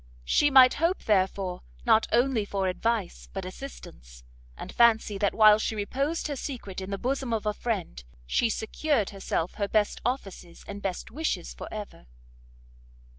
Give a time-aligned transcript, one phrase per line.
[0.25, 4.23] She might hope, therefore, not only for advice but assistance,
[4.57, 8.49] and fancy that while she reposed her secret in the bosom of a friend, she
[8.49, 12.07] secured herself her best offices and best wishes for ever.